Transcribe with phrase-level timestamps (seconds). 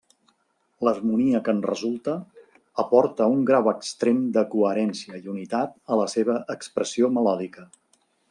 [0.87, 2.15] L'harmonia que en resulta
[2.85, 7.69] aporta un grau extrem de coherència i unitat a la seva expressió melòdica.